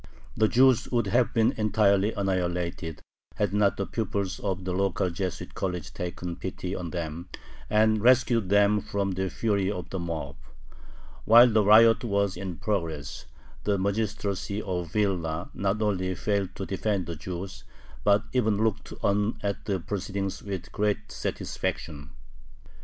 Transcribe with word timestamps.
The 0.35 0.47
Jews 0.47 0.89
would 0.91 1.05
have 1.05 1.31
been 1.31 1.53
entirely 1.57 2.11
annihilated, 2.13 3.03
had 3.35 3.53
not 3.53 3.77
the 3.77 3.85
pupils 3.85 4.39
of 4.39 4.65
the 4.65 4.73
local 4.73 5.11
Jesuit 5.11 5.53
college 5.53 5.93
taken 5.93 6.37
pity 6.37 6.73
on 6.75 6.89
them, 6.89 7.29
and 7.69 8.01
rescued 8.01 8.49
them 8.49 8.79
from 8.81 9.11
the 9.11 9.29
fury 9.29 9.69
of 9.71 9.91
the 9.91 9.99
mob. 9.99 10.37
While 11.25 11.49
the 11.51 11.63
riot 11.63 12.03
was 12.03 12.35
in 12.35 12.57
progress, 12.57 13.27
the 13.63 13.77
magistracy 13.77 14.59
of 14.59 14.91
Vilna 14.91 15.51
not 15.53 15.83
only 15.83 16.15
failed 16.15 16.55
to 16.55 16.65
defend 16.65 17.05
the 17.05 17.15
Jews, 17.15 17.63
but 18.03 18.23
even 18.33 18.57
looked 18.57 18.91
on 19.03 19.37
at 19.43 19.65
the 19.65 19.79
proceedings 19.79 20.41
"with 20.41 20.71
great 20.71 21.11
satisfaction." 21.11 22.09